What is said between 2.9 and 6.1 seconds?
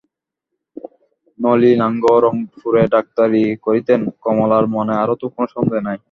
ডাক্তারি করিতেন–কমলার মনে আর তো কোনো সন্দেহ নাই।